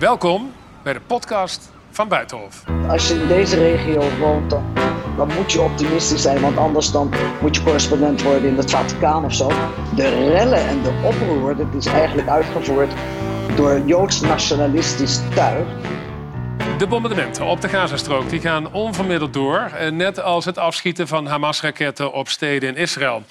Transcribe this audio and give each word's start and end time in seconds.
Welkom 0.00 0.52
bij 0.82 0.92
de 0.92 1.00
podcast 1.00 1.72
van 1.90 2.08
Buitenhof. 2.08 2.64
Als 2.88 3.08
je 3.08 3.14
in 3.14 3.26
deze 3.28 3.56
regio 3.56 4.02
woont, 4.18 4.50
dan, 4.50 4.64
dan 5.16 5.32
moet 5.34 5.52
je 5.52 5.60
optimistisch 5.60 6.22
zijn, 6.22 6.40
want 6.40 6.56
anders 6.56 6.90
dan 6.90 7.10
moet 7.40 7.56
je 7.56 7.62
correspondent 7.62 8.22
worden 8.22 8.48
in 8.48 8.56
het 8.56 8.70
Vaticaan 8.70 9.24
of 9.24 9.34
zo. 9.34 9.48
De 9.94 10.08
rellen 10.28 10.68
en 10.68 10.82
de 10.82 11.02
oproer, 11.04 11.56
dat 11.56 11.66
is 11.76 11.86
eigenlijk 11.86 12.28
uitgevoerd 12.28 12.92
door 13.56 13.80
Joods 13.80 14.20
nationalistisch 14.20 15.20
tuig. 15.34 15.66
De 16.78 16.86
bombardementen 16.86 17.44
op 17.44 17.60
de 17.60 17.68
Gazastrook 17.68 18.28
die 18.30 18.40
gaan 18.40 18.72
onvermiddeld 18.72 19.32
door. 19.32 19.58
eh, 19.58 19.90
Net 19.90 20.22
als 20.22 20.44
het 20.44 20.58
afschieten 20.58 21.08
van 21.08 21.26
Hamas-raketten 21.26 22.12
op 22.12 22.28
steden 22.28 22.68
in 22.68 22.76
Israël. 22.76 23.22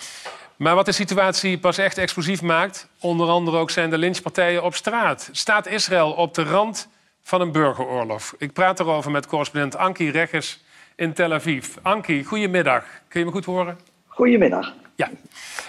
Maar 0.59 0.75
wat 0.75 0.85
de 0.85 0.91
situatie 0.91 1.57
pas 1.57 1.77
echt 1.77 1.97
explosief 1.97 2.41
maakt, 2.41 2.87
onder 2.99 3.27
andere 3.27 3.57
ook 3.57 3.69
zijn 3.69 3.89
de 3.89 3.97
lynchpartijen 3.97 4.63
op 4.63 4.75
straat. 4.75 5.29
Staat 5.31 5.67
Israël 5.67 6.11
op 6.11 6.33
de 6.33 6.43
rand 6.43 6.87
van 7.21 7.41
een 7.41 7.51
burgeroorlog? 7.51 8.33
Ik 8.37 8.53
praat 8.53 8.79
erover 8.79 9.11
met 9.11 9.27
correspondent 9.27 9.75
Anki 9.75 10.11
Regges 10.11 10.63
in 10.95 11.13
Tel 11.13 11.33
Aviv. 11.33 11.75
Anki, 11.81 12.23
goedemiddag. 12.23 12.83
Kun 13.07 13.19
je 13.19 13.25
me 13.25 13.31
goed 13.31 13.45
horen? 13.45 13.79
Goedemiddag. 14.07 14.73
Ja. 14.95 15.09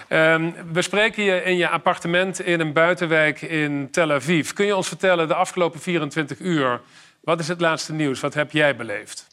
Ehm, 0.07 0.51
we 0.71 0.81
spreken 0.81 1.23
je 1.23 1.43
in 1.43 1.57
je 1.57 1.69
appartement 1.69 2.41
in 2.41 2.59
een 2.59 2.73
buitenwijk 2.73 3.41
in 3.41 3.87
Tel 3.91 4.11
Aviv. 4.11 4.51
Kun 4.51 4.65
je 4.65 4.75
ons 4.75 4.87
vertellen, 4.87 5.27
de 5.27 5.35
afgelopen 5.35 5.79
24 5.79 6.39
uur, 6.39 6.81
wat 7.19 7.39
is 7.39 7.47
het 7.47 7.61
laatste 7.61 7.93
nieuws? 7.93 8.19
Wat 8.19 8.33
heb 8.33 8.51
jij 8.51 8.75
beleefd? 8.75 9.27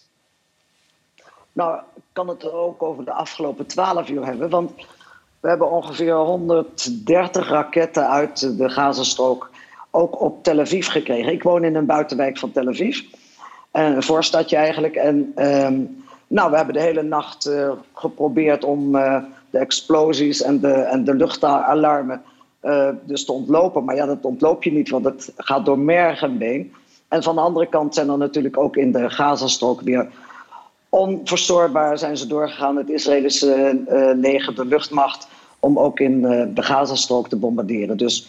Nou, 1.53 1.81
ik 1.97 2.03
kan 2.13 2.29
het 2.29 2.53
ook 2.53 2.83
over 2.83 3.05
de 3.05 3.13
afgelopen 3.13 3.67
12 3.67 4.09
uur 4.09 4.25
hebben, 4.25 4.51
want 4.51 4.73
we 5.41 5.49
hebben 5.49 5.71
ongeveer 5.71 6.15
130 6.15 7.49
raketten 7.49 8.09
uit 8.09 8.59
de 8.59 8.69
Gazastrook 8.69 9.51
ook 9.91 10.21
op 10.21 10.43
Tel 10.43 10.61
Aviv 10.61 10.89
gekregen. 10.89 11.33
Ik 11.33 11.43
woon 11.43 11.65
in 11.65 11.75
een 11.75 11.87
buitenwijk 11.87 12.39
van 12.39 12.53
Tel 12.53 12.69
Aviv, 12.69 13.01
een 13.73 14.03
voorstadje 14.03 14.57
eigenlijk. 14.57 14.95
En 14.95 15.33
ehm, 15.35 15.83
nou, 16.27 16.51
we 16.51 16.57
hebben 16.57 16.75
de 16.75 16.81
hele 16.81 17.03
nacht 17.03 17.47
eh, 17.47 17.71
geprobeerd 17.95 18.65
om 18.65 18.95
eh, 18.97 19.23
de 19.51 19.59
explosies 19.59 20.43
en 20.43 20.61
de, 20.61 20.73
en 20.73 21.05
de 21.05 21.15
luchtalarmen 21.15 22.23
eh, 22.61 22.89
dus 23.03 23.25
te 23.25 23.33
ontlopen. 23.33 23.85
Maar 23.85 23.97
ja, 23.97 24.07
dat 24.07 24.25
ontloop 24.25 24.65
je 24.65 24.73
niet, 24.73 24.91
want 24.91 25.05
het 25.05 25.33
gaat 25.37 25.65
door 25.65 25.79
merg 25.79 26.23
en 26.23 26.39
been. 26.39 26.73
En 27.09 27.23
van 27.23 27.35
de 27.35 27.41
andere 27.41 27.67
kant 27.67 27.95
zijn 27.95 28.09
er 28.09 28.19
natuurlijk 28.19 28.57
ook 28.59 28.77
in 28.77 28.93
de 28.93 29.11
Gazastrook 29.11 29.81
weer 29.81 30.09
onverstoorbaar 30.89 31.99
zijn 31.99 32.17
ze 32.17 32.27
doorgegaan, 32.27 32.77
het 32.77 32.89
Israëlische 32.89 33.53
eh, 33.87 34.11
leger, 34.15 34.55
de 34.55 34.65
luchtmacht, 34.65 35.29
om 35.61 35.79
ook 35.79 36.01
in 36.01 36.25
eh, 36.25 36.47
de 36.55 36.63
Gazastrook 36.63 37.29
te 37.29 37.37
bombarderen. 37.37 37.97
Dus 37.97 38.29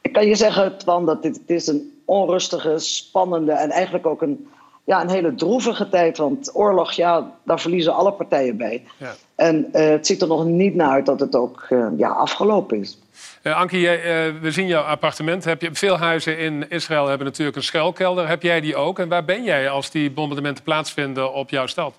ik 0.00 0.12
kan 0.12 0.26
je 0.26 0.34
zeggen, 0.34 0.78
Twan, 0.78 1.06
dat 1.06 1.22
dit, 1.22 1.36
het 1.36 1.50
is 1.50 1.66
een 1.66 2.02
onrustige, 2.04 2.78
spannende 2.78 3.52
en 3.52 3.70
eigenlijk 3.70 4.06
ook 4.06 4.22
een, 4.22 4.48
ja, 4.84 5.00
een 5.00 5.10
hele 5.10 5.34
droevige 5.34 5.88
tijd. 5.88 6.16
Want 6.16 6.50
oorlog, 6.54 6.92
ja, 6.92 7.30
daar 7.44 7.60
verliezen 7.60 7.94
alle 7.94 8.12
partijen 8.12 8.56
bij. 8.56 8.84
Ja. 8.96 9.14
En 9.34 9.68
eh, 9.72 9.88
het 9.88 10.06
ziet 10.06 10.22
er 10.22 10.28
nog 10.28 10.44
niet 10.44 10.74
naar 10.74 10.90
uit 10.90 11.06
dat 11.06 11.20
het 11.20 11.36
ook 11.36 11.66
eh, 11.68 11.86
ja, 11.96 12.08
afgelopen 12.08 12.80
is. 12.80 12.98
Anki, 13.42 13.80
jij, 13.80 13.96
eh, 13.96 14.34
we 14.40 14.50
zien 14.50 14.66
jouw 14.66 14.82
appartement. 14.82 15.44
Heb 15.44 15.62
je, 15.62 15.68
veel 15.72 15.98
huizen 15.98 16.38
in 16.38 16.68
Israël 16.68 17.06
hebben 17.06 17.26
natuurlijk 17.26 17.56
een 17.56 17.62
schuilkelder. 17.62 18.28
Heb 18.28 18.42
jij 18.42 18.60
die 18.60 18.76
ook? 18.76 18.98
En 18.98 19.08
waar 19.08 19.24
ben 19.24 19.42
jij 19.42 19.70
als 19.70 19.90
die 19.90 20.10
bombardementen 20.10 20.64
plaatsvinden 20.64 21.32
op 21.32 21.50
jouw 21.50 21.66
stad? 21.66 21.94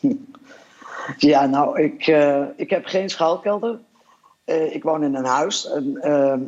Ja, 1.18 1.46
nou, 1.46 1.82
ik, 1.82 2.06
ik 2.56 2.70
heb 2.70 2.86
geen 2.86 3.08
schaalkelder. 3.08 3.78
Eh, 4.44 4.74
ik 4.74 4.82
woon 4.82 5.02
in 5.02 5.14
een 5.14 5.24
huis. 5.24 5.70
En, 5.70 5.98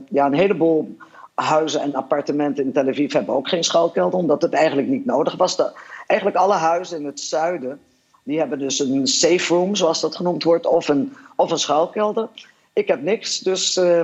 ja, 0.09 0.27
een 0.27 0.35
heleboel 0.35 0.97
huizen 1.37 1.81
en 1.81 1.95
appartementen 1.95 2.65
in 2.65 2.73
Tel 2.73 2.89
Aviv 2.89 3.13
hebben 3.13 3.35
ook 3.35 3.49
geen 3.49 3.65
schaalkelder, 3.65 4.19
omdat 4.19 4.43
het 4.43 4.53
eigenlijk 4.53 4.89
niet 4.89 5.05
nodig 5.05 5.37
was. 5.37 5.57
De, 5.57 5.71
eigenlijk 6.07 6.41
alle 6.41 6.55
huizen 6.55 6.99
in 6.99 7.07
het 7.07 7.21
zuiden, 7.21 7.81
die 8.23 8.39
hebben 8.39 8.59
dus 8.59 8.79
een 8.79 9.07
safe 9.07 9.55
room, 9.55 9.75
zoals 9.75 10.01
dat 10.01 10.17
genoemd 10.17 10.43
wordt, 10.43 10.67
of 10.67 10.89
een, 10.89 11.13
of 11.37 11.51
een 11.51 11.59
schaalkelder. 11.59 12.29
Ik 12.73 12.89
heb 12.89 13.03
niks, 13.03 13.39
dus 13.39 13.77
eh, 13.77 14.03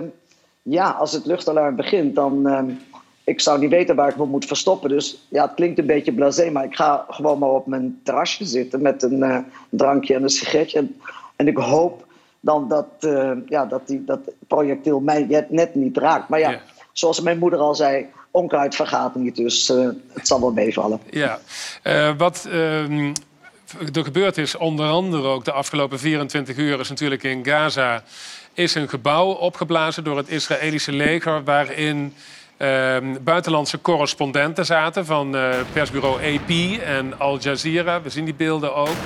ja, 0.62 0.90
als 0.90 1.12
het 1.12 1.26
luchtalarm 1.26 1.76
begint, 1.76 2.14
dan... 2.14 2.46
eh, 2.48 2.62
ik 3.24 3.40
zou 3.40 3.58
niet 3.60 3.70
weten 3.70 3.96
waar 3.96 4.08
ik 4.08 4.16
me 4.16 4.24
moet 4.26 4.44
verstoppen. 4.44 4.88
Dus 4.88 5.26
ja, 5.28 5.42
het 5.44 5.54
klinkt 5.54 5.78
een 5.78 5.86
beetje 5.86 6.12
blasé, 6.12 6.50
maar 6.50 6.64
ik 6.64 6.74
ga 6.76 7.04
gewoon 7.08 7.38
maar 7.38 7.48
op 7.50 7.66
mijn 7.66 8.00
terrasje 8.02 8.44
zitten 8.44 8.82
met 8.82 9.02
een 9.02 9.22
eh, 9.22 9.38
drankje 9.68 10.14
en 10.14 10.22
een 10.22 10.28
sigaretje. 10.28 10.78
En, 10.78 10.96
en 11.36 11.48
ik 11.48 11.56
hoop 11.56 12.06
dan 12.40 12.68
dat, 12.68 12.86
eh, 13.00 13.30
ja, 13.46 13.66
dat 13.66 13.86
die, 13.86 14.04
dat 14.04 14.18
projectiel 14.46 15.00
mij 15.00 15.46
net- 15.48 15.74
niet 15.74 15.96
raakt. 15.98 16.28
Maar 16.28 16.38
Ja. 16.38 16.60
Zoals 16.92 17.20
mijn 17.20 17.38
moeder 17.38 17.58
al 17.58 17.74
zei, 17.74 18.06
onkruid 18.30 18.74
vergaat 18.74 19.14
niet. 19.14 19.36
Dus 19.36 19.70
eh, 19.70 19.88
het 20.12 20.26
zal 20.26 20.40
wel 20.40 20.52
meevallen. 20.52 21.00
Ja. 21.10 21.38
Eh, 21.82 22.10
wat 22.16 22.46
ehm, 22.50 23.14
er 23.92 24.04
gebeurd 24.04 24.38
is, 24.38 24.56
onder 24.56 24.88
andere 24.88 25.28
ook 25.28 25.44
de 25.44 25.52
afgelopen 25.52 25.98
24 25.98 26.56
uur, 26.56 26.80
is 26.80 26.88
natuurlijk 26.88 27.22
in 27.22 27.44
Gaza 27.44 28.02
is 28.54 28.74
een 28.74 28.88
gebouw 28.88 29.26
opgeblazen 29.26 30.04
door 30.04 30.16
het 30.16 30.28
Israëlische 30.28 30.92
leger, 30.92 31.44
waarin 31.44 32.14
ehm, 32.56 33.16
buitenlandse 33.20 33.80
correspondenten 33.80 34.66
zaten 34.66 35.06
van 35.06 35.36
eh, 35.36 35.50
persbureau 35.72 36.34
AP 36.34 36.50
en 36.84 37.18
Al 37.18 37.38
Jazeera. 37.38 38.02
We 38.02 38.10
zien 38.10 38.24
die 38.24 38.34
beelden 38.34 38.74
ook. 38.74 38.96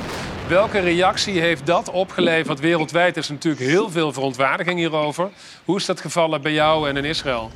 Welke 0.48 0.78
reactie 0.78 1.40
heeft 1.40 1.66
dat 1.66 1.90
opgeleverd 1.90 2.60
wereldwijd? 2.60 3.16
Er 3.16 3.22
is 3.22 3.28
natuurlijk 3.28 3.64
heel 3.64 3.90
veel 3.90 4.12
verontwaardiging 4.12 4.78
hierover. 4.78 5.30
Hoe 5.64 5.76
is 5.76 5.86
dat 5.86 6.00
gevallen 6.00 6.42
bij 6.42 6.52
jou 6.52 6.88
en 6.88 6.96
in 6.96 7.04
Israël? 7.04 7.50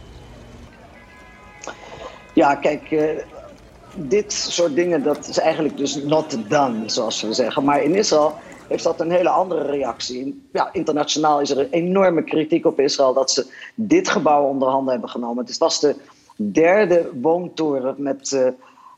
Ja, 2.34 2.54
kijk, 2.54 2.90
eh, 2.90 3.08
dit 3.94 4.32
soort 4.32 4.74
dingen, 4.74 5.02
dat 5.02 5.28
is 5.28 5.38
eigenlijk 5.38 5.76
dus 5.76 6.02
not 6.02 6.36
done, 6.48 6.82
zoals 6.86 7.22
we 7.22 7.32
zeggen. 7.32 7.64
Maar 7.64 7.82
in 7.82 7.94
Israël 7.94 8.34
heeft 8.68 8.84
dat 8.84 9.00
een 9.00 9.10
hele 9.10 9.28
andere 9.28 9.62
reactie. 9.62 10.48
Ja, 10.52 10.68
internationaal 10.72 11.40
is 11.40 11.50
er 11.50 11.58
een 11.58 11.70
enorme 11.70 12.24
kritiek 12.24 12.66
op 12.66 12.80
Israël 12.80 13.12
dat 13.12 13.30
ze 13.30 13.46
dit 13.74 14.08
gebouw 14.08 14.44
onder 14.44 14.68
handen 14.68 14.92
hebben 14.92 15.10
genomen. 15.10 15.44
Het 15.44 15.58
was 15.58 15.80
de 15.80 15.96
derde 16.36 17.10
woontoren 17.20 17.94
met, 17.98 18.32
eh, 18.32 18.48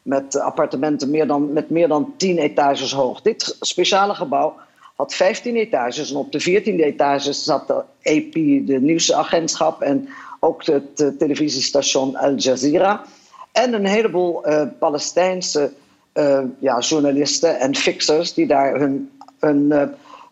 met 0.02 0.40
appartementen 0.40 1.10
meer 1.10 1.26
dan, 1.26 1.52
met 1.52 1.70
meer 1.70 1.88
dan 1.88 2.14
10 2.16 2.38
etages 2.38 2.92
hoog. 2.92 3.22
Dit 3.22 3.56
speciale 3.60 4.14
gebouw 4.14 4.54
had 4.96 5.14
15 5.14 5.56
etages 5.56 6.10
en 6.10 6.16
op 6.16 6.32
de 6.32 6.40
14e 6.40 6.84
etage 6.84 7.32
zat 7.32 7.66
de 7.66 7.74
AP, 8.02 8.32
de 8.66 8.78
nieuwsagentschap 8.80 9.82
en 9.82 10.08
ook 10.40 10.64
het 10.64 11.00
eh, 11.00 11.08
televisiestation 11.18 12.16
Al 12.16 12.34
Jazeera. 12.34 13.04
En 13.52 13.74
een 13.74 13.86
heleboel 13.86 14.44
eh, 14.44 14.62
Palestijnse 14.78 15.72
eh, 16.12 16.40
ja, 16.58 16.78
journalisten 16.78 17.60
en 17.60 17.74
fixers 17.74 18.34
die 18.34 18.46
daar 18.46 18.78
hun, 18.78 19.10
eh, 19.38 19.82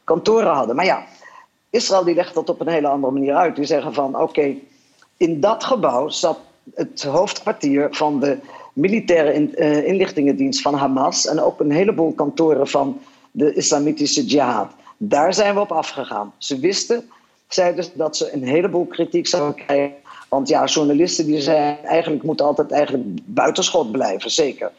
kantoren 0.04 0.53
hadden. 0.53 0.76
Maar 0.76 0.84
ja, 0.84 1.04
Israël 1.70 2.04
die 2.04 2.14
legt 2.14 2.34
dat 2.34 2.48
op 2.48 2.60
een 2.60 2.69
hele 2.69 2.88
andere 2.88 3.12
manier 3.12 3.34
uit. 3.34 3.56
Die 3.56 3.64
zeggen 3.64 3.94
van 3.94 4.20
oké, 4.20 4.54
in 5.16 5.41
dat 5.41 5.64
gebouw 5.64 6.08
zat 6.08 6.38
het 6.75 7.03
hoofdkwartier 7.03 7.88
van 7.91 8.20
de 8.20 8.38
militaire 8.72 9.34
in- 9.34 9.56
inlichtingendienst 9.84 10.60
van 10.60 10.75
Hamas 10.75 11.26
en 11.26 11.41
ook 11.41 11.60
een 11.60 11.70
heleboel 11.70 12.12
kantoren 12.12 12.69
van 12.69 13.00
de 13.31 13.54
islamitische 13.54 14.25
jihad. 14.25 14.70
Daar 14.97 15.34
zijn 15.34 15.54
we 15.54 15.60
op 15.60 15.72
afgegaan. 15.72 16.32
Ze 16.38 16.58
wisten, 16.58 17.10
zeiden 17.48 17.84
ze, 17.84 17.91
dat 17.94 18.16
ze 18.16 18.32
een 18.32 18.44
heleboel 18.44 18.87
kritiek 18.87 19.26
zouden 19.26 19.64
krijgen. 19.64 19.94
Want 20.30 20.48
ja, 20.48 20.64
journalisten 20.64 21.26
die 21.26 21.41
zijn 21.41 21.78
eigenlijk 21.84 22.22
moeten 22.22 22.46
altijd 22.46 22.70
eigenlijk 22.70 23.04
buitenschot 23.24 23.92
blijven, 23.92 24.30
zeker. 24.30 24.72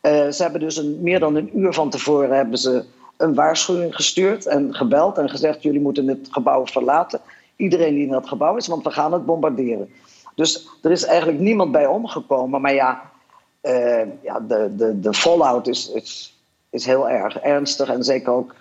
Eh, 0.00 0.28
ze 0.30 0.42
hebben 0.42 0.60
dus 0.60 0.76
een, 0.76 0.98
meer 1.00 1.20
dan 1.20 1.34
een 1.34 1.58
uur 1.58 1.72
van 1.72 1.90
tevoren 1.90 2.36
hebben 2.36 2.58
ze 2.58 2.84
een 3.16 3.34
waarschuwing 3.34 3.94
gestuurd 3.94 4.46
en 4.46 4.74
gebeld 4.74 5.18
en 5.18 5.28
gezegd: 5.28 5.62
jullie 5.62 5.80
moeten 5.80 6.08
het 6.08 6.28
gebouw 6.30 6.66
verlaten. 6.66 7.20
Iedereen 7.56 7.94
die 7.94 8.04
in 8.04 8.10
dat 8.10 8.28
gebouw 8.28 8.56
is, 8.56 8.66
want 8.66 8.84
we 8.84 8.90
gaan 8.90 9.12
het 9.12 9.26
bombarderen. 9.26 9.92
Dus 10.34 10.68
er 10.82 10.90
is 10.90 11.04
eigenlijk 11.04 11.38
niemand 11.38 11.72
bij 11.72 11.86
omgekomen. 11.86 12.60
Maar 12.60 12.74
ja, 12.74 13.10
eh, 13.60 14.06
ja 14.22 14.40
de, 14.40 14.72
de, 14.76 15.00
de 15.00 15.14
fallout 15.14 15.66
is, 15.66 15.90
is, 15.90 16.38
is 16.70 16.84
heel 16.84 17.08
erg 17.08 17.38
ernstig 17.38 17.88
en 17.88 18.04
zeker 18.04 18.32
ook 18.32 18.54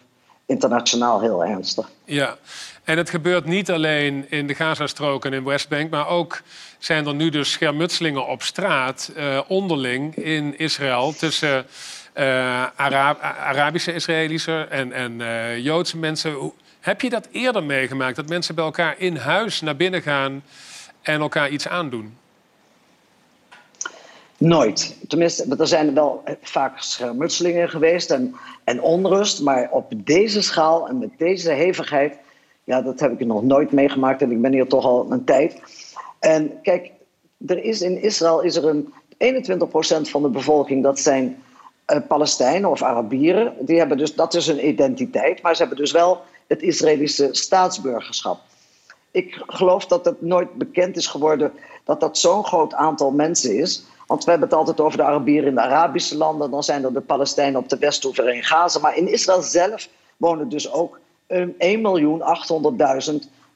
internationaal 0.45 1.22
heel 1.22 1.45
ernstig. 1.45 1.90
Ja, 2.06 2.38
en 2.84 2.98
het 2.98 3.10
gebeurt 3.10 3.45
niet 3.45 3.72
alleen 3.72 4.25
in 4.30 4.48
de 4.48 4.56
Gazastrook 4.56 5.25
en 5.25 5.34
in 5.34 5.44
Westbank, 5.44 5.90
maar 5.90 6.07
ook 6.07 6.42
zijn 6.80 7.07
er 7.07 7.16
nu 7.16 7.30
dus 7.30 7.51
schermutselingen 7.51 8.28
op 8.28 8.42
straat 8.42 9.12
eh, 9.16 9.40
onderling 9.48 10.16
in 10.16 10.57
Israël 10.57 11.13
tussen 11.13 11.66
eh, 12.13 12.25
Ara- 12.75 13.18
Arabische 13.22 13.94
Israëlische 13.94 14.68
en, 14.69 14.92
en 14.92 15.22
eh, 15.22 15.57
Joodse 15.57 15.98
mensen. 15.98 16.51
Heb 16.80 17.01
je 17.01 17.10
dat 17.10 17.28
eerder 17.31 17.63
meegemaakt, 17.63 18.16
dat 18.16 18.30
mensen 18.30 18.56
bij 18.56 18.63
elkaar 18.63 18.96
in 18.98 19.16
huis 19.16 19.62
naar 19.62 19.75
binnen 19.75 20.01
gaan 20.01 20.44
en 21.01 21.19
elkaar 21.22 21.50
iets 21.50 21.68
aandoen? 21.68 22.18
Nooit. 24.38 24.98
Tenminste, 25.08 25.56
er 25.58 25.68
zijn 25.68 25.94
wel 25.94 26.24
vaak 26.42 26.80
schermutselingen 26.80 27.70
geweest 27.70 28.12
en, 28.12 28.36
en 28.64 28.82
onrust. 28.82 29.42
Maar 29.42 29.70
op 29.72 29.92
deze 29.96 30.42
schaal 30.42 30.88
en 30.88 30.98
met 30.98 31.10
deze 31.18 31.52
hevigheid, 31.52 32.18
ja, 32.64 32.82
dat 32.82 33.00
heb 33.00 33.20
ik 33.20 33.28
nog 33.28 33.44
nooit 33.44 33.72
meegemaakt. 33.72 34.22
En 34.22 34.32
ik 34.32 34.42
ben 34.42 34.54
hier 34.54 34.68
toch 34.68 34.86
al 34.86 35.12
een 35.12 35.24
tijd. 35.24 35.62
En 36.20 36.62
kijk, 36.62 36.92
er 37.48 37.64
is 37.64 37.82
in 37.82 38.02
Israël 38.02 38.42
is 38.42 38.56
er 38.56 38.66
een 38.66 38.94
21% 39.18 40.10
van 40.10 40.22
de 40.22 40.30
bevolking, 40.30 40.84
dat 40.84 41.00
zijn 41.00 41.44
uh, 41.88 41.98
Palestijnen 42.08 42.70
of 42.70 42.82
Arabieren. 42.82 43.54
Die 43.60 43.78
hebben 43.78 43.98
dus, 43.98 44.16
dat 44.16 44.34
is 44.34 44.48
hun 44.48 44.68
identiteit, 44.68 45.42
maar 45.42 45.56
ze 45.56 45.62
hebben 45.62 45.80
dus 45.80 45.92
wel 45.92 46.22
het 46.48 46.62
Israëlische 46.62 47.30
staatsburgerschap. 47.32 48.40
Ik 49.12 49.44
geloof 49.48 49.86
dat 49.86 50.06
het 50.06 50.22
nooit 50.22 50.54
bekend 50.54 50.98
is 50.98 51.08
geworden 51.08 51.52
dat 51.84 52.00
dat 52.00 52.18
zo'n 52.18 52.46
groot 52.46 52.74
aantal 52.74 53.12
mensen 53.12 53.58
is. 53.58 53.86
Want 54.08 54.24
we 54.24 54.30
hebben 54.30 54.50
het 54.50 54.58
altijd 54.58 54.82
over 54.82 54.98
de 54.98 55.04
Arabieren 55.04 55.50
in 55.50 55.56
de 55.56 55.62
Arabische 55.62 56.18
landen. 56.18 56.52
Dan 56.52 56.64
zijn 56.64 56.84
er 56.84 56.94
de 56.94 57.02
Palestijnen 57.02 57.60
op 57.60 57.70
de 57.70 57.78
Westhoever 57.78 58.34
in 58.36 58.44
Gaza. 58.44 58.80
Maar 58.80 58.98
in 58.98 59.12
Israël 59.12 59.42
zelf 59.42 59.90
wonen 60.18 60.50
dus 60.50 60.72
ook 60.72 61.00
1.800.000 61.28 61.40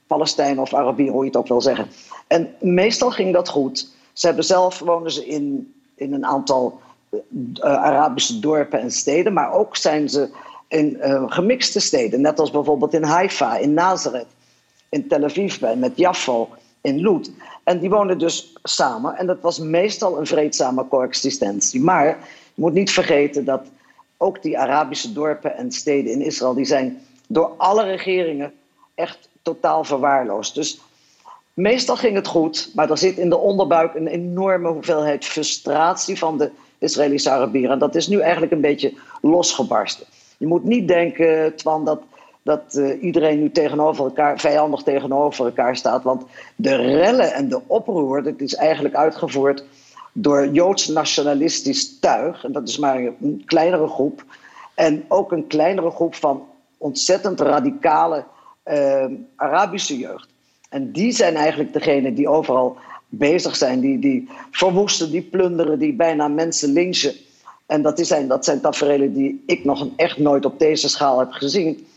Palestijnen 0.08 0.60
of 0.60 0.74
Arabieren, 0.74 1.14
hoe 1.14 1.24
je 1.24 1.30
het 1.30 1.38
ook 1.38 1.48
wil 1.48 1.62
zeggen. 1.62 1.88
En 2.28 2.56
meestal 2.60 3.12
ging 3.12 3.34
dat 3.34 3.50
goed. 3.50 3.90
Ze 4.14 4.26
hebben 4.26 4.46
zelf 4.46 4.80
wonen 4.80 5.12
ze 5.12 5.26
in, 5.26 5.74
in 5.96 6.14
een 6.14 6.26
aantal 6.26 6.80
uh, 7.12 7.20
Arabische 7.62 8.40
dorpen 8.40 8.80
en 8.80 8.92
steden. 8.92 9.34
Maar 9.34 9.52
ook 9.54 9.76
zijn 9.76 10.10
ze 10.10 10.30
in 10.68 10.98
uh, 11.02 11.24
gemixte 11.28 11.80
steden. 11.80 12.22
Net 12.22 12.40
als 12.40 12.52
bijvoorbeeld 12.52 12.94
in 12.94 13.04
Haifa, 13.04 13.58
in 13.58 13.74
Nazareth, 13.74 14.28
in 14.90 15.08
Tel 15.08 15.24
Aviv, 15.24 15.62
met 15.76 15.92
Jaffo, 15.96 16.50
in 16.82 17.02
Loed. 17.02 17.32
En 17.64 17.80
die 17.80 17.90
woonden 17.90 18.18
dus 18.18 18.54
samen. 18.64 19.18
En 19.18 19.28
dat 19.28 19.42
was 19.42 19.60
meestal 19.60 20.18
een 20.18 20.26
vreedzame 20.26 20.88
coexistentie. 20.88 21.82
Maar 21.82 22.08
je 22.54 22.62
moet 22.62 22.74
niet 22.74 22.92
vergeten 22.92 23.46
dat 23.46 23.62
ook 24.18 24.42
die 24.42 24.60
Arabische 24.60 25.14
dorpen 25.14 25.58
en 25.58 25.72
steden 25.72 26.12
in 26.12 26.22
Israël... 26.22 26.54
die 26.54 26.66
zijn 26.66 27.02
door 27.28 27.52
alle 27.58 27.84
regeringen 27.84 28.54
echt 28.96 29.30
totaal 29.42 29.84
verwaarloosd. 29.84 30.56
Dus 30.56 30.80
meestal 31.54 31.96
ging 31.96 32.16
het 32.16 32.28
goed, 32.28 32.72
maar 32.76 32.90
er 32.90 32.98
zit 32.98 33.18
in 33.18 33.30
de 33.30 33.38
onderbuik 33.38 33.96
een 33.96 34.08
enorme 34.08 34.70
hoeveelheid 34.70 35.26
frustratie 35.26 36.18
van 36.18 36.38
de 36.38 36.52
Israëlische 36.78 37.30
Arabieren. 37.30 37.72
En 37.72 37.80
dat 37.80 37.96
is 37.96 38.08
nu 38.08 38.20
eigenlijk 38.20 38.52
een 38.52 38.62
beetje 38.62 38.94
losgebarsten. 39.22 40.06
Je 40.38 40.48
moet 40.48 40.64
niet 40.64 40.88
denken, 40.88 41.56
Twan, 41.56 41.86
dat, 41.86 42.02
dat 42.48 42.76
uh, 42.76 43.04
iedereen 43.04 43.40
nu 43.40 43.52
tegenover 43.52 44.04
elkaar, 44.04 44.40
vijandig 44.40 44.84
tegenover 44.84 45.46
elkaar 45.46 45.76
staat. 45.76 46.04
Want 46.04 46.24
de 46.56 46.76
rellen 46.76 47.34
en 47.34 47.50
de 47.50 47.62
oproer, 47.68 48.24
dat 48.24 48.40
is 48.40 48.56
eigenlijk 48.56 48.96
uitgevoerd 48.96 49.64
door 50.14 50.48
Joods 50.48 50.88
nationalistisch 50.88 52.00
tuig. 52.00 52.44
En 52.44 52.52
dat 52.52 52.68
is 52.68 52.78
maar 52.78 52.98
een 52.98 53.44
kleinere 53.46 53.88
groep. 53.88 54.24
En 54.74 55.06
ook 55.08 55.32
een 55.32 55.48
kleinere 55.48 55.92
groep 55.92 56.16
van 56.16 56.46
ontzettend 56.78 57.40
radicale 57.40 58.24
uh, 58.66 59.06
Arabische 59.36 59.98
jeugd. 59.98 60.28
En 60.70 60.92
die 60.92 61.12
zijn 61.12 61.36
eigenlijk 61.36 61.74
degene 61.74 62.14
die 62.14 62.28
overal 62.28 62.78
bezig 63.10 63.56
zijn. 63.56 63.80
Die, 63.80 64.00
die 64.00 64.30
verwoesten, 64.52 65.12
die 65.12 65.22
plunderen, 65.22 65.80
die 65.80 65.94
bijna 65.94 66.28
mensen 66.28 66.72
lynchen. 66.72 67.14
En 67.66 67.82
dat 67.82 68.00
zijn, 68.02 68.28
dat 68.28 68.46
zijn 68.46 68.62
tafereelen 68.62 69.14
die 69.14 69.44
ik 69.46 69.64
nog 69.64 69.88
echt 69.96 70.18
nooit 70.18 70.46
op 70.46 70.60
deze 70.60 70.90
schaal 70.90 71.20
heb 71.20 71.32
gezien. 71.32 71.88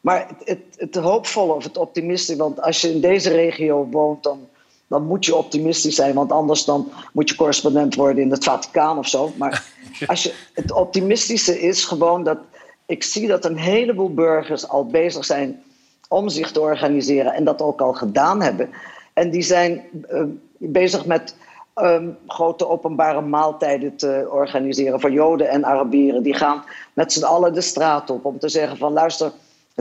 Maar 0.00 0.26
het, 0.28 0.48
het, 0.48 0.76
het 0.76 0.94
hoopvolle 0.94 1.52
of 1.52 1.64
het 1.64 1.76
optimistische, 1.76 2.42
want 2.42 2.62
als 2.62 2.80
je 2.80 2.92
in 2.92 3.00
deze 3.00 3.30
regio 3.30 3.86
woont, 3.90 4.22
dan, 4.22 4.48
dan 4.86 5.06
moet 5.06 5.24
je 5.24 5.36
optimistisch 5.36 5.94
zijn. 5.94 6.14
Want 6.14 6.32
anders 6.32 6.64
dan 6.64 6.92
moet 7.12 7.28
je 7.28 7.34
correspondent 7.34 7.94
worden 7.94 8.22
in 8.22 8.30
het 8.30 8.44
Vaticaan 8.44 8.98
of 8.98 9.08
zo. 9.08 9.32
Maar 9.36 9.64
als 10.06 10.22
je, 10.22 10.34
het 10.54 10.72
optimistische 10.72 11.60
is 11.60 11.84
gewoon 11.84 12.24
dat 12.24 12.38
ik 12.86 13.02
zie 13.02 13.26
dat 13.26 13.44
een 13.44 13.56
heleboel 13.56 14.14
burgers 14.14 14.68
al 14.68 14.86
bezig 14.86 15.24
zijn 15.24 15.62
om 16.08 16.28
zich 16.28 16.52
te 16.52 16.60
organiseren 16.60 17.32
en 17.32 17.44
dat 17.44 17.62
ook 17.62 17.80
al 17.80 17.92
gedaan 17.92 18.42
hebben. 18.42 18.70
En 19.12 19.30
die 19.30 19.42
zijn 19.42 19.82
uh, 20.10 20.22
bezig 20.56 21.06
met 21.06 21.34
um, 21.74 22.16
grote 22.26 22.68
openbare 22.68 23.20
maaltijden 23.20 23.96
te 23.96 24.28
organiseren 24.30 25.00
voor 25.00 25.12
Joden 25.12 25.48
en 25.48 25.64
Arabieren. 25.64 26.22
Die 26.22 26.34
gaan 26.34 26.64
met 26.92 27.12
z'n 27.12 27.24
allen 27.24 27.52
de 27.52 27.60
straat 27.60 28.10
op 28.10 28.24
om 28.24 28.38
te 28.38 28.48
zeggen 28.48 28.76
van 28.76 28.92
luister, 28.92 29.32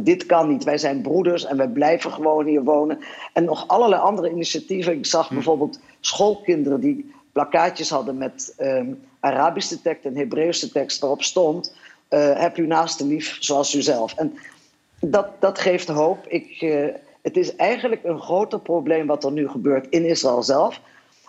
dit 0.04 0.26
kan 0.26 0.50
niet. 0.50 0.64
Wij 0.64 0.78
zijn 0.78 1.02
broeders 1.02 1.46
en 1.46 1.58
wij 1.58 1.68
blijven 1.68 2.12
gewoon 2.12 2.46
hier 2.46 2.64
wonen. 2.64 3.00
En 3.34 3.44
nog 3.44 3.68
allerlei 3.68 4.02
andere 4.02 4.30
initiatieven. 4.30 4.94
Ik 4.94 5.06
zag 5.06 5.28
hm. 5.28 5.34
bijvoorbeeld 5.34 5.80
schoolkinderen 6.00 6.80
die 6.80 7.12
plakkaatjes 7.32 7.90
hadden 7.90 8.18
met 8.18 8.56
um, 8.60 9.02
Arabische 9.20 9.82
tekst 9.82 10.06
en 10.06 10.16
Hebreeuwse 10.16 10.72
tekst 10.72 11.00
waarop 11.00 11.24
stond: 11.24 11.76
uh, 12.10 12.40
Heb 12.40 12.58
u 12.58 12.68
naaste 12.68 13.06
lief 13.06 13.38
zoals 13.40 13.76
uzelf. 13.76 14.14
En 14.16 14.34
dat, 15.00 15.28
dat 15.40 15.60
geeft 15.60 15.88
hoop. 15.88 16.28
Ik, 16.28 16.62
uh, 16.62 16.88
het 17.22 17.38
is 17.38 17.56
eigenlijk 17.56 18.04
een 18.04 18.22
groter 18.22 18.60
probleem 18.60 19.08
wat 19.08 19.24
er 19.24 19.32
nu 19.32 19.50
gebeurt 19.50 19.88
in 19.90 20.06
Israël 20.06 20.44
zelf 20.44 20.82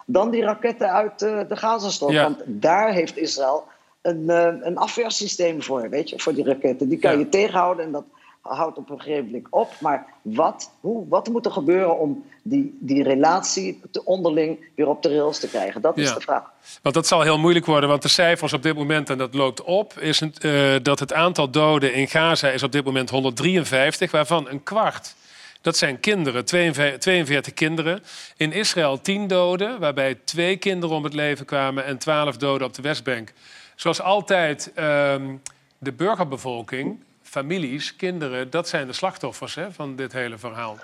dan 0.07 0.31
die 0.31 0.43
raketten 0.43 0.93
uit 0.93 1.23
uh, 1.23 1.41
de 1.49 1.57
Gazastrook. 1.57 2.11
Ja. 2.11 2.23
Want 2.23 2.43
daar 2.47 2.93
heeft 2.93 3.17
Israël 3.17 3.65
een, 4.03 4.29
een 4.67 4.77
afweersysteem 4.77 5.63
voor, 5.63 5.89
weet 5.89 6.11
je, 6.11 6.19
voor 6.19 6.35
die 6.35 6.45
raketten. 6.45 6.89
Die 6.89 6.99
kan 6.99 7.13
ja. 7.13 7.19
je 7.19 7.29
tegenhouden 7.29 7.85
en 7.85 7.93
dat 7.93 8.05
houdt 8.41 8.79
op 8.79 8.91
een 8.91 9.01
gegeven 9.01 9.25
moment 9.25 9.47
op. 9.51 9.73
Maar 9.81 10.07
wat, 10.23 10.73
hoe, 10.81 11.09
wat 11.09 11.29
moet 11.29 11.47
er 11.47 11.53
gebeuren 11.53 11.99
om 11.99 12.25
die, 12.43 12.79
die 12.81 13.03
relatie 13.03 13.81
te 13.91 14.05
onderling 14.05 14.69
weer 14.75 14.89
op 14.89 15.03
de 15.03 15.09
rails 15.17 15.41
te 15.41 15.49
krijgen? 15.49 15.81
Dat 15.81 15.99
is 15.99 16.09
ja. 16.09 16.15
de 16.15 16.21
vraag. 16.21 16.51
Want 16.83 16.95
dat 16.95 17.07
zal 17.07 17.23
heel 17.23 17.39
moeilijk 17.39 17.67
worden, 17.67 17.89
want 17.89 18.03
de 18.03 18.09
cijfers 18.09 18.53
op 18.53 18.63
dit 18.63 18.75
moment, 18.75 19.11
en 19.11 19.19
dat 19.19 19.35
loopt 19.35 19.63
op, 19.63 19.99
is 19.99 20.21
uh, 20.21 20.77
dat 20.83 20.99
het 20.99 21.13
aantal 21.13 21.51
doden 21.51 21.95
in 21.95 22.09
Gaza 22.09 22.49
is 22.49 22.63
op 22.63 22.73
dit 22.73 22.85
moment 22.85 23.11
153, 23.11 24.11
waarvan 24.11 24.49
een 24.49 24.63
kwart 24.63 25.15
dat 25.61 25.77
zijn 25.77 26.01
kinderen, 26.01 26.45
42 26.45 27.55
kinderen. 27.55 28.03
In 28.37 28.53
Israël 28.53 29.01
10 29.01 29.27
doden, 29.27 29.81
waarbij 29.81 30.15
twee 30.25 30.57
kinderen 30.57 30.97
om 30.97 31.05
het 31.05 31.15
leven 31.15 31.47
kwamen 31.47 31.85
en 31.85 31.99
12 31.99 32.37
doden 32.37 32.67
op 32.67 32.75
de 32.75 32.83
Westbank. 32.83 33.33
Zoals 33.75 34.01
altijd, 34.01 34.73
um, 34.77 35.43
de 35.79 35.93
burgerbevolking, 35.93 37.01
families, 37.31 37.97
kinderen, 37.97 38.51
dat 38.51 38.69
zijn 38.69 38.87
de 38.87 38.93
slachtoffers 38.93 39.55
hè, 39.55 39.73
van 39.73 39.97
dit 39.97 40.13
hele 40.13 40.39
verhaal. 40.39 40.77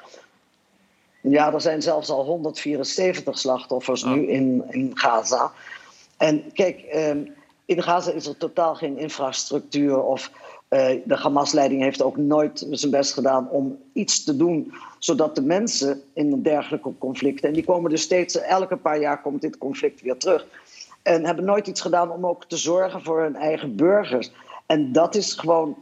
Ja, 1.21 1.53
er 1.53 1.61
zijn 1.61 1.83
zelfs 1.83 2.09
al 2.09 2.25
174 2.25 3.39
slachtoffers 3.39 4.05
oh. 4.05 4.13
nu 4.13 4.27
in, 4.27 4.65
in 4.71 4.91
Gaza. 4.95 5.53
En 6.17 6.53
kijk, 6.53 6.85
um, 6.95 7.35
in 7.65 7.83
Gaza 7.83 8.11
is 8.11 8.27
er 8.27 8.37
totaal 8.37 8.75
geen 8.75 8.99
infrastructuur 8.99 10.03
of 10.03 10.31
uh, 10.71 10.89
de 11.05 11.17
Hamas-leiding 11.17 11.83
heeft 11.83 12.03
ook 12.03 12.17
nooit 12.17 12.67
zijn 12.71 12.91
best 12.91 13.13
gedaan 13.13 13.49
om 13.49 13.79
iets 13.93 14.25
te 14.25 14.37
doen 14.37 14.73
zodat 14.99 15.35
de 15.35 15.43
mensen 15.43 16.03
in 16.13 16.33
een 16.33 16.43
dergelijke 16.43 16.93
conflict, 16.99 17.45
en 17.45 17.53
die 17.53 17.65
komen 17.65 17.91
dus 17.91 18.03
steeds, 18.03 18.41
elke 18.41 18.77
paar 18.77 19.01
jaar 19.01 19.23
komt 19.23 19.41
dit 19.41 19.59
conflict 19.59 20.01
weer 20.01 20.17
terug, 20.17 20.47
en 21.03 21.25
hebben 21.25 21.45
nooit 21.45 21.67
iets 21.67 21.81
gedaan 21.81 22.11
om 22.11 22.27
ook 22.27 22.45
te 22.45 22.57
zorgen 22.57 23.03
voor 23.03 23.23
hun 23.23 23.37
eigen 23.37 23.77
burgers. 23.77 24.31
En 24.67 24.93
dat 24.93 25.15
is 25.15 25.33
gewoon 25.33 25.77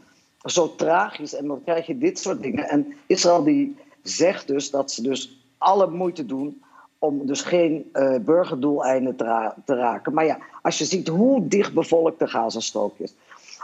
zo 0.45 0.75
tragisch. 0.75 1.35
En 1.35 1.47
dan 1.47 1.63
krijg 1.65 1.87
je 1.87 1.99
dit 1.99 2.19
soort 2.19 2.43
dingen. 2.43 2.69
En 2.69 2.95
Israël 3.07 3.45
die 3.45 3.77
zegt 4.03 4.47
dus 4.47 4.71
dat 4.71 4.91
ze 4.91 5.03
dus 5.03 5.39
alle 5.59 5.91
moeite 5.91 6.27
doen 6.27 6.63
om 6.99 7.27
dus 7.27 7.43
geen 7.43 7.91
uh, 7.93 8.17
burgerdoeleinden 8.19 9.17
te, 9.17 9.25
ra 9.25 9.55
te, 9.65 9.75
raken. 9.75 10.15
Maar 10.15 10.25
ja, 10.25 10.39
als 10.63 10.79
je 10.79 10.85
ziet 10.85 11.09
hoe 11.09 11.49
dichtbevolkt 11.49 12.19
de 12.19 12.29
Gazastrook 12.29 12.99
is, 12.99 13.15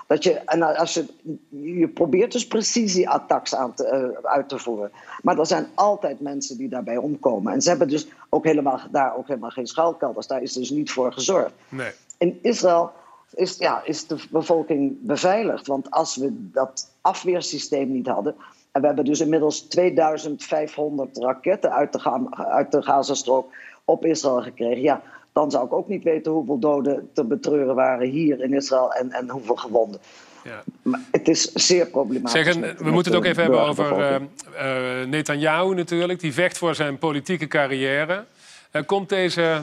dat 0.06 0.24
je, 0.24 0.32
en 0.32 0.76
als 0.76 0.94
je, 0.94 1.06
je 1.48 1.88
probeert 1.88 2.32
dus 2.32 2.46
precisieattacks 2.46 3.54
aan 3.54 3.74
te, 3.74 4.12
uh, 4.22 4.30
uit 4.30 4.48
te 4.48 4.58
voeren. 4.58 4.90
Maar 5.22 5.38
er 5.38 5.46
zijn 5.46 5.66
altijd 5.74 6.20
mensen 6.20 6.56
die 6.56 6.68
daarbij 6.68 6.96
omkomen. 6.96 7.52
En 7.52 7.62
ze 7.62 7.68
hebben 7.68 7.88
dus 7.88 8.08
ook 8.28 8.44
helemaal, 8.44 8.80
daar 8.90 9.16
ook 9.16 9.26
helemaal 9.28 9.50
geen 9.50 9.66
schuilkelders. 9.66 10.26
Daar 10.26 10.42
is 10.42 10.52
dus 10.52 10.70
niet 10.70 10.90
voor 10.90 11.12
gezorgd. 11.12 11.52
Nee. 11.68 11.90
In 12.18 12.38
Israël 12.42 12.92
is, 13.34 13.56
ja, 13.56 13.82
is 13.84 14.06
de 14.06 14.16
bevolking 14.30 14.96
beveiligd. 15.00 15.66
Want 15.66 15.90
als 15.90 16.16
we 16.16 16.28
dat 16.52 16.92
afweersysteem 17.00 17.92
niet 17.92 18.06
hadden. 18.06 18.34
En 18.72 18.80
we 18.80 18.86
hebben 18.86 19.04
dus 19.04 19.20
inmiddels 19.20 19.60
2500 19.60 21.18
raketten 21.18 21.72
uit 21.72 21.92
de, 21.92 22.28
uit 22.34 22.72
de 22.72 22.82
Gazastrook 22.82 23.52
op 23.84 24.04
Israël 24.04 24.42
gekregen. 24.42 24.82
Ja, 24.82 25.02
dan 25.32 25.50
zou 25.50 25.64
ik 25.66 25.72
ook 25.72 25.88
niet 25.88 26.02
weten 26.02 26.32
hoeveel 26.32 26.58
doden 26.58 27.10
te 27.12 27.24
betreuren 27.24 27.74
waren 27.74 28.08
hier 28.08 28.40
in 28.40 28.54
Israël 28.54 28.92
en, 28.92 29.12
en 29.12 29.28
hoeveel 29.28 29.56
gewonden. 29.56 30.00
Ja. 30.44 30.62
Maar 30.82 31.00
het 31.10 31.28
is 31.28 31.52
zeer 31.52 31.86
problematisch. 31.86 32.44
Zeggen, 32.44 32.76
we 32.84 32.90
moeten 32.90 33.12
het 33.12 33.20
ook 33.20 33.26
even 33.26 33.42
hebben 33.42 33.60
over 33.60 33.98
uh, 33.98 35.00
uh, 35.00 35.06
Netanyahu 35.06 35.74
natuurlijk. 35.74 36.20
Die 36.20 36.32
vecht 36.32 36.58
voor 36.58 36.74
zijn 36.74 36.98
politieke 36.98 37.46
carrière. 37.46 38.24
Uh, 38.72 38.82
komt 38.86 39.08
deze 39.08 39.62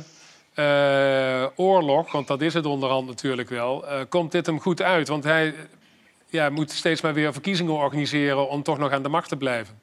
oorlog, 1.55 2.11
want 2.11 2.27
dat 2.27 2.41
is 2.41 2.53
het 2.53 2.65
onderhand 2.65 3.07
natuurlijk 3.07 3.49
wel... 3.49 3.85
komt 4.09 4.31
dit 4.31 4.45
hem 4.45 4.59
goed 4.59 4.81
uit? 4.81 5.07
Want 5.07 5.23
hij 5.23 5.53
ja, 6.29 6.49
moet 6.49 6.71
steeds 6.71 7.01
maar 7.01 7.13
weer 7.13 7.33
verkiezingen 7.33 7.73
organiseren... 7.73 8.49
om 8.49 8.63
toch 8.63 8.77
nog 8.77 8.91
aan 8.91 9.03
de 9.03 9.09
macht 9.09 9.29
te 9.29 9.37
blijven. 9.37 9.79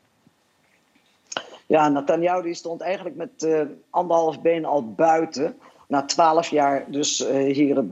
Ja, 1.66 1.88
Netanyahu 1.88 2.42
die 2.42 2.54
stond 2.54 2.80
eigenlijk 2.80 3.16
met 3.16 3.48
anderhalf 3.90 4.42
been 4.42 4.64
al 4.64 4.92
buiten 4.92 5.56
na 5.88 6.02
twaalf 6.02 6.48
jaar 6.48 6.84
dus 6.88 7.26
hier 7.28 7.84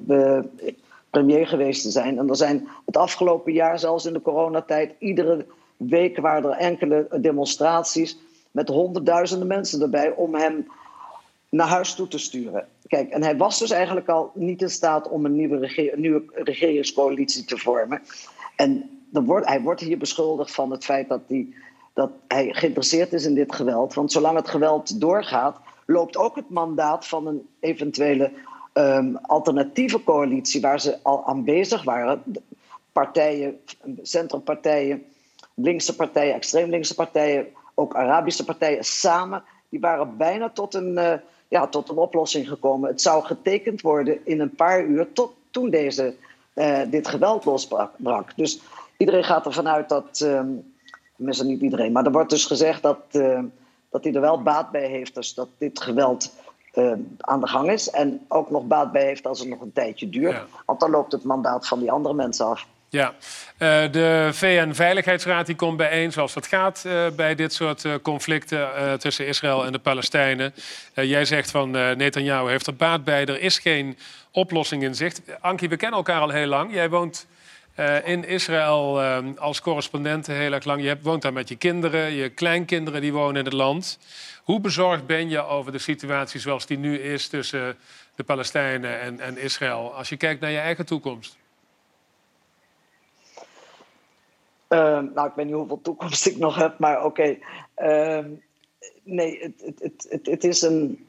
premier 1.11 1.47
geweest 1.47 1.83
te 1.83 1.91
zijn. 1.91 2.19
En 2.19 2.29
er 2.29 2.37
zijn 2.37 2.69
het 2.87 2.97
afgelopen 2.97 3.53
jaar, 3.53 3.79
zelfs 3.79 4.07
in 4.07 4.13
de 4.13 4.23
coronatijd, 4.23 4.95
iedere 4.99 5.47
week 5.77 6.19
waren 6.19 6.51
er 6.51 6.57
enkele 6.57 7.09
demonstraties 7.21 8.19
met 8.51 8.69
honderdduizenden 8.69 9.49
mensen 9.49 9.83
erbij 9.83 10.11
om 10.11 10.35
hem 10.35 10.67
naar 11.53 11.69
huis 11.69 11.95
toe 11.95 12.09
te 12.09 12.19
sturen. 12.19 12.69
kijk, 12.87 13.11
en 13.11 13.23
hij 13.23 13.37
was 13.37 13.59
dus 13.59 13.71
eigenlijk 13.71 14.09
al 14.09 14.31
niet 14.35 14.63
in 14.63 14.71
staat 14.71 15.09
om 15.09 15.25
een 15.25 15.37
nieuwe, 15.37 15.93
nieuwe 15.97 16.23
regeringscoalitie 16.35 17.45
te 17.45 17.59
vormen. 17.59 18.03
En 18.57 19.01
wordt, 19.11 19.47
hij 19.49 19.61
wordt 19.61 19.81
hier 19.81 19.99
beschuldigd 19.99 20.55
van 20.55 20.71
het 20.71 20.85
feit 20.85 21.09
dat 21.09 21.21
hij, 21.27 21.49
dat 21.93 22.11
hij 22.29 22.53
geïnteresseerd 22.53 23.13
is 23.13 23.25
in 23.25 23.35
dit 23.35 23.55
geweld. 23.55 23.95
Want 23.95 24.13
zolang 24.13 24.37
het 24.37 24.49
geweld 24.49 25.01
doorgaat, 25.01 25.57
loopt 25.87 26.17
ook 26.17 26.37
het 26.37 26.51
mandaat 26.51 27.07
van 27.07 27.27
een 27.27 27.49
eventuele 27.61 28.33
um, 28.73 29.17
alternatieve 29.17 30.03
coalitie 30.03 30.61
waar 30.61 30.81
ze 30.81 30.99
al 31.03 31.27
aan 31.27 31.45
bezig 31.45 31.85
waren. 31.85 32.23
Partijen, 32.93 33.61
centrumpartijen, 34.03 35.05
linkse 35.55 35.97
partijen, 35.97 36.35
extreem 36.35 36.71
linkse 36.71 36.95
partijen, 36.95 37.47
ook 37.75 37.95
Arabische 37.95 38.45
partijen 38.45 38.85
samen, 38.85 39.45
die 39.69 39.81
waren 39.81 40.17
bijna 40.17 40.51
tot 40.51 40.75
een, 40.75 40.93
uh, 40.93 41.13
ja, 41.53 41.67
tot 41.67 41.89
een 41.89 41.97
oplossing 41.97 42.49
gekomen. 42.49 42.91
Het 42.91 43.01
zou 43.01 43.25
getekend 43.25 43.81
worden 43.81 44.27
in 44.27 44.41
een 44.41 44.55
paar 44.55 44.85
uur 44.85 45.13
tot 45.13 45.33
toen 45.51 45.71
deze, 45.71 46.15
uh, 46.55 46.81
dit 46.91 47.09
geweld 47.09 47.45
losbrak. 47.45 48.37
Dus 48.37 48.61
iedereen 48.97 49.25
gaat 49.25 49.47
ervan 49.47 49.69
uit 49.69 49.89
dat, 49.89 50.21
uh, 50.25 50.43
tenminste 51.17 51.45
niet 51.45 51.61
iedereen, 51.61 51.93
maar 51.93 52.05
er 52.05 52.13
wordt 52.13 52.31
dus 52.31 52.45
gezegd 52.45 52.83
dat, 52.83 52.99
uh, 53.13 53.41
dat 53.91 54.05
hij 54.05 54.15
er 54.15 54.21
wel 54.21 54.43
baat 54.43 54.71
bij 54.71 54.87
heeft, 54.87 55.15
dus 55.15 55.35
dat 55.35 55.49
dit 55.59 55.81
geweld 55.81 56.33
uh, 56.75 56.93
aan 57.19 57.41
de 57.41 57.49
gang 57.49 57.71
is. 57.71 57.91
En 57.91 58.25
ook 58.29 58.51
nog 58.51 58.67
baat 58.67 58.93
bij 58.93 59.05
heeft 59.05 59.27
als 59.27 59.41
het 59.41 59.49
nog 59.49 59.61
een 59.61 59.73
tijdje 59.73 60.09
duurt. 60.09 60.43
Want 60.67 60.81
dan 60.81 60.91
loopt 60.91 61.13
het 61.13 61.25
mandaat 61.25 61.69
van 61.69 61.79
die 61.79 61.91
andere 61.91 62.15
mensen 62.15 62.47
af. 62.47 62.67
Ja, 62.93 63.15
uh, 63.15 63.93
de 63.93 64.29
VN-veiligheidsraad 64.33 65.47
die 65.47 65.57
komt 65.57 65.77
bijeen 65.77 66.13
zoals 66.13 66.33
dat 66.33 66.47
gaat 66.47 66.85
uh, 66.87 67.07
bij 67.17 67.35
dit 67.35 67.53
soort 67.53 67.85
uh, 67.85 67.95
conflicten 68.03 68.69
tussen 68.99 69.27
Israël 69.27 69.67
en 69.67 69.73
de 69.73 69.79
Palestijnen. 69.79 70.55
jij 70.95 71.25
zegt 71.25 71.51
van 71.51 71.71
Netanyahu 71.71 72.51
heeft 72.51 72.67
er 72.67 72.77
baat 72.77 73.05
bij, 73.05 73.27
er 73.27 73.41
is 73.41 73.59
geen 73.59 73.99
oplossing 74.31 74.83
in 74.83 74.95
zicht. 74.95 75.23
Ankie, 75.41 75.69
we 75.69 75.77
kennen 75.77 75.99
elkaar 75.99 76.21
al 76.21 76.29
heel 76.29 76.47
lang. 76.47 76.75
Jij 76.75 76.91
woont 76.91 77.27
in 78.05 78.25
Israël 78.25 79.01
als 79.37 79.61
correspondent 79.61 80.27
heel 80.27 80.53
erg 80.53 80.65
lang. 80.65 80.83
Je 80.83 80.99
woont 81.03 81.23
daar 81.23 81.33
met 81.33 81.49
je 81.49 81.57
kinderen, 81.57 82.13
je 82.13 82.29
kleinkinderen 82.29 83.01
die 83.01 83.13
wonen 83.13 83.37
in 83.37 83.45
het 83.45 83.55
land. 83.55 83.99
Hoe 84.43 84.61
bezorgd 84.61 85.07
ben 85.07 85.29
je 85.29 85.45
over 85.45 85.73
de 85.73 85.79
situatie 85.79 86.41
zoals 86.41 86.67
die 86.67 86.79
nu 86.79 86.99
is 86.99 87.29
tussen 87.29 87.77
de 88.15 88.25
Palestijnen 88.25 89.01
en, 89.01 89.21
en 89.21 89.39
Israël, 89.39 89.95
als 89.95 90.09
je 90.09 90.17
kijkt 90.17 90.41
naar 90.41 90.51
je 90.51 90.59
eigen 90.59 90.87
toekomst? 90.87 91.41
Uh, 93.37 94.62
nou, 95.15 95.29
ik 95.29 95.35
weet 95.35 95.47
niet 95.47 95.55
hoeveel 95.55 95.81
toekomst 95.83 96.27
ik 96.27 96.37
nog 96.37 96.57
heb, 96.57 96.79
maar 96.79 97.05
oké. 97.05 97.37
Uh, 97.79 98.25
nee, 99.03 99.39
het, 99.41 99.81
het, 99.81 100.07
het, 100.09 100.27
het, 100.27 100.45
is 100.45 100.63
een, 100.63 101.07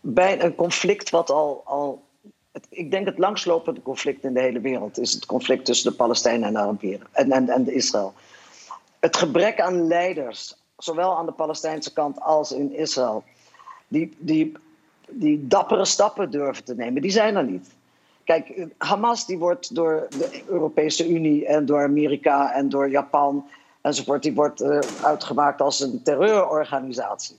bij 0.00 0.42
een 0.42 0.54
conflict 0.54 1.10
wat 1.10 1.30
al. 1.30 1.62
al 1.64 2.02
het, 2.52 2.66
ik 2.70 2.90
denk 2.90 3.06
het 3.06 3.18
langslopende 3.18 3.82
conflict 3.82 4.24
in 4.24 4.34
de 4.34 4.40
hele 4.40 4.60
wereld 4.60 4.98
is 4.98 5.12
het 5.12 5.26
conflict 5.26 5.64
tussen 5.64 5.90
de 5.90 5.96
Palestijnen 5.96 6.46
en 6.46 6.52
de 6.52 6.58
Arabieren 6.58 7.06
en, 7.12 7.32
en, 7.32 7.48
en 7.48 7.72
Israël. 7.72 8.14
Het 9.00 9.16
gebrek 9.16 9.60
aan 9.60 9.86
leiders 9.86 10.56
zowel 10.76 11.16
aan 11.16 11.26
de 11.26 11.32
Palestijnse 11.32 11.92
kant 11.92 12.20
als 12.20 12.52
in 12.52 12.74
Israël, 12.74 13.24
die, 13.88 14.16
die, 14.18 14.52
die 15.08 15.46
dappere 15.46 15.84
stappen 15.84 16.30
durven 16.30 16.64
te 16.64 16.74
nemen, 16.74 17.02
die 17.02 17.10
zijn 17.10 17.36
er 17.36 17.44
niet. 17.44 17.70
Kijk, 18.30 18.66
Hamas 18.78 19.26
die 19.26 19.38
wordt 19.38 19.74
door 19.74 20.06
de 20.10 20.42
Europese 20.46 21.08
Unie 21.08 21.46
en 21.46 21.66
door 21.66 21.82
Amerika 21.82 22.52
en 22.52 22.68
door 22.68 22.90
Japan 22.90 23.46
enzovoort, 23.80 24.22
die 24.22 24.34
wordt 24.34 24.62
uh, 24.62 24.78
uitgemaakt 25.02 25.60
als 25.60 25.80
een 25.80 26.02
terreurorganisatie. 26.02 27.36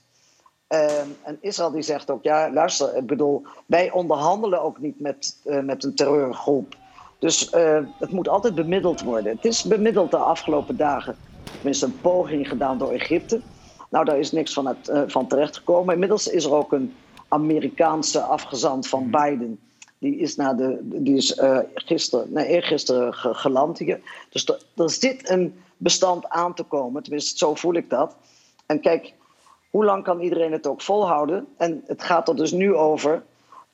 Uh, 0.68 1.00
en 1.22 1.38
Israël 1.40 1.70
die 1.70 1.82
zegt 1.82 2.10
ook, 2.10 2.22
ja, 2.22 2.52
luister, 2.52 2.96
ik 2.96 3.06
bedoel, 3.06 3.42
wij 3.66 3.90
onderhandelen 3.90 4.62
ook 4.62 4.78
niet 4.78 5.00
met, 5.00 5.36
uh, 5.44 5.60
met 5.60 5.84
een 5.84 5.94
terreurgroep. 5.94 6.76
Dus 7.18 7.52
uh, 7.54 7.78
het 7.98 8.10
moet 8.10 8.28
altijd 8.28 8.54
bemiddeld 8.54 9.02
worden. 9.02 9.34
Het 9.34 9.44
is 9.44 9.62
bemiddeld 9.62 10.10
de 10.10 10.16
afgelopen 10.16 10.76
dagen 10.76 11.16
tenminste 11.44 11.86
een 11.86 12.00
poging 12.00 12.48
gedaan 12.48 12.78
door 12.78 12.92
Egypte. 12.92 13.40
Nou, 13.90 14.04
daar 14.04 14.18
is 14.18 14.32
niks 14.32 14.52
van, 14.52 14.66
het, 14.66 14.92
van 15.06 15.26
terechtgekomen. 15.26 15.94
Inmiddels 15.94 16.26
is 16.26 16.44
er 16.44 16.54
ook 16.54 16.72
een 16.72 16.94
Amerikaanse 17.28 18.20
afgezant 18.20 18.88
van 18.88 19.08
mhm. 19.08 19.22
Biden. 19.22 19.58
Die 20.02 20.16
is, 20.16 20.36
naar 20.36 20.56
de, 20.56 20.78
die 20.82 21.16
is 21.16 21.38
uh, 21.38 21.58
gisteren, 21.74 22.32
nee, 22.32 22.46
eergisteren 22.46 23.14
ge, 23.14 23.34
geland 23.34 23.78
hier. 23.78 24.00
Dus 24.30 24.48
er, 24.76 24.90
zit 24.90 25.30
een 25.30 25.62
bestand 25.76 26.28
aan 26.28 26.54
te 26.54 26.62
komen. 26.62 27.02
Tenminste, 27.02 27.38
zo 27.38 27.54
voel 27.54 27.74
ik 27.74 27.90
dat. 27.90 28.16
En 28.66 28.80
kijk, 28.80 29.14
hoe 29.70 29.84
lang 29.84 30.04
kan 30.04 30.20
iedereen 30.20 30.52
het 30.52 30.66
ook 30.66 30.82
volhouden? 30.82 31.46
En 31.56 31.82
het 31.86 32.02
gaat 32.02 32.28
er 32.28 32.36
dus 32.36 32.52
nu 32.52 32.74
over. 32.74 33.22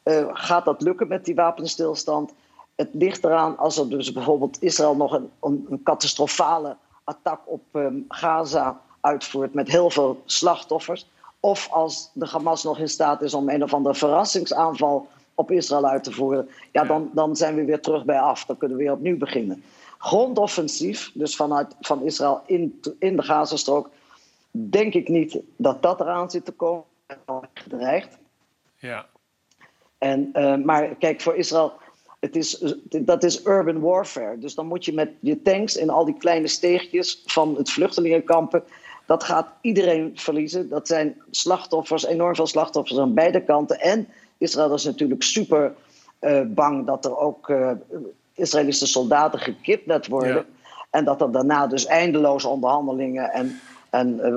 Uh, 0.04 0.28
gaat 0.32 0.64
dat 0.64 0.82
lukken 0.82 1.08
met 1.08 1.24
die 1.24 1.34
wapenstilstand? 1.34 2.32
Het 2.74 2.88
ligt 2.92 3.24
eraan 3.24 3.58
als 3.58 3.78
er 3.78 3.88
dus 3.88 4.12
bijvoorbeeld 4.12 4.62
Israël 4.62 4.96
nog 4.96 5.12
een, 5.12 5.30
een, 5.40 5.80
catastrofale 5.84 6.76
attack 7.04 7.40
op 7.44 7.62
um, 7.72 8.04
Gaza 8.08 8.80
uitvoert 9.00 9.54
met 9.54 9.68
heel 9.68 9.90
veel 9.90 10.22
slachtoffers. 10.24 11.06
Of 11.40 11.68
als 11.70 12.10
de 12.12 12.26
Hamas 12.26 12.64
nog 12.64 12.78
in 12.78 12.88
staat 12.88 13.22
is 13.22 13.34
om 13.34 13.48
een 13.48 13.62
of 13.62 13.74
andere 13.74 13.94
verrassingsaanval 13.94 15.08
op 15.38 15.50
Israël 15.50 15.86
uit 15.86 16.04
te 16.04 16.12
voeren, 16.12 16.48
ja, 16.72 16.84
dan, 16.84 17.10
dan 17.12 17.36
zijn 17.36 17.54
we 17.54 17.64
weer 17.64 17.80
terug 17.80 18.04
bij 18.04 18.20
af. 18.20 18.44
Dan 18.44 18.56
kunnen 18.56 18.76
we 18.76 18.82
weer 18.82 18.92
opnieuw 18.92 19.16
beginnen. 19.16 19.62
Grondoffensief, 19.98 21.10
dus 21.14 21.36
vanuit 21.36 21.74
van 21.80 22.02
Israël 22.02 22.42
in, 22.46 22.80
in 22.98 23.16
de 23.16 23.22
Gazastrook, 23.22 23.90
denk 24.50 24.94
ik 24.94 25.08
niet 25.08 25.38
dat 25.56 25.82
dat 25.82 26.00
eraan 26.00 26.30
zit 26.30 26.44
te 26.44 26.52
komen. 26.52 26.84
Gedreigd. 27.54 28.18
Ja. 28.76 29.06
En, 29.98 30.30
uh, 30.32 30.56
maar 30.56 30.94
kijk, 30.94 31.20
voor 31.20 31.34
Israël 31.34 31.72
het 32.20 32.36
is, 32.36 32.74
dat 32.84 33.22
is 33.24 33.46
urban 33.46 33.80
warfare. 33.80 34.38
Dus 34.38 34.54
dan 34.54 34.66
moet 34.66 34.84
je 34.84 34.92
met 34.92 35.10
je 35.20 35.42
tanks 35.42 35.76
in 35.76 35.90
al 35.90 36.04
die 36.04 36.16
kleine 36.18 36.48
steegjes 36.48 37.22
van 37.26 37.56
het 37.56 37.70
vluchtelingenkampen. 37.70 38.64
Dat 39.06 39.24
gaat 39.24 39.48
iedereen 39.60 40.12
verliezen. 40.14 40.68
Dat 40.68 40.86
zijn 40.86 41.22
slachtoffers, 41.30 42.06
enorm 42.06 42.34
veel 42.34 42.46
slachtoffers 42.46 42.98
aan 42.98 43.14
beide 43.14 43.44
kanten. 43.44 43.80
En 43.80 44.08
Israël 44.38 44.74
is 44.74 44.84
natuurlijk 44.84 45.22
super 45.22 45.74
uh, 46.20 46.40
bang 46.46 46.86
dat 46.86 47.04
er 47.04 47.18
ook 47.18 47.48
uh, 47.48 47.70
Israëlische 48.34 48.86
soldaten 48.86 49.38
gekidnapt 49.38 50.06
worden. 50.06 50.46
En 50.90 51.04
dat 51.04 51.20
er 51.20 51.32
daarna 51.32 51.66
dus 51.66 51.86
eindeloze 51.86 52.48
onderhandelingen 52.48 53.30
en, 53.30 53.60
en 53.90 54.20
uh, 54.22 54.34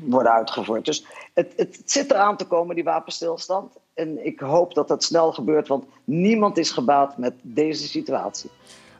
worden 0.00 0.32
uitgevoerd. 0.32 0.84
Dus 0.84 1.04
het, 1.34 1.52
het 1.56 1.82
zit 1.84 2.10
eraan 2.10 2.36
te 2.36 2.44
komen, 2.44 2.74
die 2.74 2.84
wapenstilstand. 2.84 3.72
En 3.94 4.26
ik 4.26 4.40
hoop 4.40 4.74
dat 4.74 4.88
dat 4.88 5.04
snel 5.04 5.32
gebeurt, 5.32 5.68
want 5.68 5.84
niemand 6.04 6.58
is 6.58 6.70
gebaat 6.70 7.18
met 7.18 7.34
deze 7.42 7.86
situatie. 7.88 8.50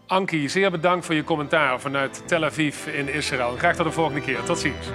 Anki, 0.07 0.49
zeer 0.49 0.71
bedankt 0.71 1.07
voor 1.07 1.15
je 1.15 1.25
commentaar 1.25 1.81
vanuit 1.81 2.23
Tel 2.27 2.45
Aviv 2.45 2.87
in 2.87 3.09
Israël. 3.09 3.51
Graag 3.57 3.77
tot 3.77 3.87
de 3.87 3.93
volgende 3.93 4.21
keer. 4.21 4.43
Tot 4.43 4.59
ziens. 4.59 4.87